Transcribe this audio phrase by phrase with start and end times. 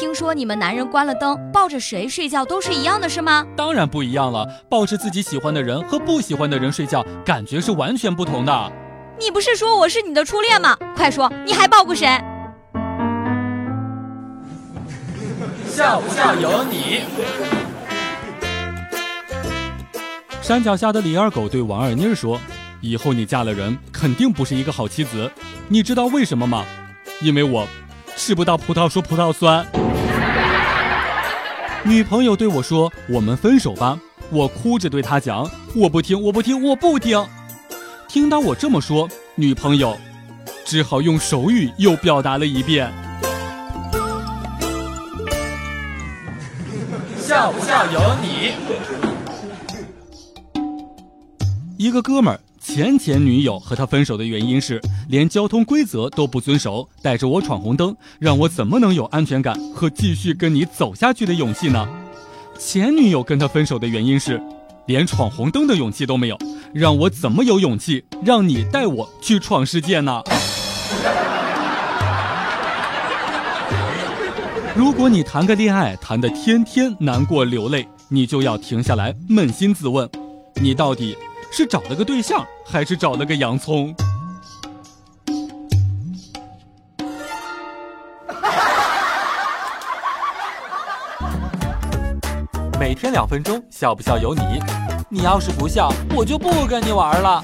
[0.00, 3.44] 听说你们男人关了灯，抱着谁睡觉都是一样的，是吗？
[3.54, 8.72] 当然不一样了，抱着自己喜欢的人和不喜欢的人睡觉，感觉是完全不同的。
[9.18, 10.74] 你不是说我是你的初恋吗？
[10.96, 12.18] 快说，你还抱过谁？
[15.68, 17.02] 笑不笑由你。
[20.40, 22.40] 山脚下的李二狗对王二妮说
[22.80, 25.30] ：“以后你嫁了人，肯定不是一个好妻子。
[25.68, 26.64] 你知道为什么吗？
[27.20, 27.68] 因为我
[28.16, 29.62] 吃不到葡萄说葡萄酸。”
[31.82, 33.98] 女朋友对我说：“我们分手吧。”
[34.30, 37.26] 我哭着对她讲：“我不听，我不听，我不听。”
[38.06, 39.96] 听到我这么说，女朋友
[40.64, 42.92] 只好用手语又表达了一遍。
[47.18, 48.52] 笑不笑由你。
[51.78, 52.40] 一个哥们儿
[52.72, 61.88] 前前女友和他分手的原因是连交通规则都不遵守，带着我闯红灯，让我怎么能有安全感和继续跟你走下去的勇气呢？
[62.56, 64.40] 前女友跟他分手的原因是
[64.86, 66.38] 连闯红灯的勇气都没有，
[66.72, 70.22] 让我怎么有勇气让你带我去闯世界呢？
[74.76, 80.08] 如果你谈个恋爱谈得天天难过流泪，你就要停下来扪心自问，
[80.62, 81.16] 你到底？
[81.52, 83.94] 是找了个对象，还是找了个洋葱？
[92.78, 94.42] 每天两分钟，笑不笑由你。
[95.08, 97.42] 你要是不笑，我就不跟你玩了。